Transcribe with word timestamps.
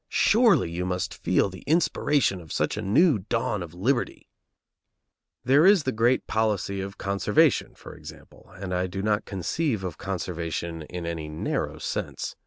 Surely, 0.09 0.71
you 0.71 0.83
must 0.83 1.13
feel 1.13 1.47
the 1.47 1.61
inspiration 1.67 2.41
of 2.41 2.51
such 2.51 2.75
a 2.75 2.81
new 2.81 3.19
dawn 3.19 3.61
of 3.61 3.75
liberty! 3.75 4.27
There 5.43 5.63
is 5.63 5.83
the 5.83 5.91
great 5.91 6.25
policy 6.25 6.81
of 6.81 6.97
conservation, 6.97 7.75
for 7.75 7.93
example; 7.93 8.49
and 8.55 8.73
I 8.73 8.87
do 8.87 9.03
not 9.03 9.25
conceive 9.25 9.83
of 9.83 9.99
conservation 9.99 10.81
in 10.81 11.05
any 11.05 11.29
narrow 11.29 11.77
sense. 11.77 12.35